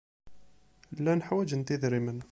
[0.97, 2.19] Llant ḥwajent idrimen.